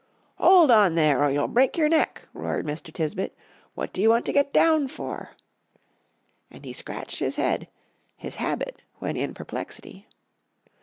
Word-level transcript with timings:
"Hold 0.37 0.71
on 0.71 0.95
there, 0.95 1.23
or 1.23 1.29
you'll 1.29 1.47
break 1.47 1.77
your 1.77 1.87
neck," 1.87 2.27
roared 2.33 2.65
Mr. 2.65 2.91
Tisbett. 2.91 3.35
"What 3.75 3.95
you 3.99 4.09
want 4.09 4.25
to 4.25 4.33
get 4.33 4.51
down 4.51 4.87
for?" 4.87 5.35
and 6.49 6.65
he 6.65 6.73
scratched 6.73 7.19
his 7.19 7.35
head, 7.35 7.67
his 8.17 8.37
habit 8.37 8.81
when 8.97 9.15
in 9.15 9.35
perplexity. 9.35 10.07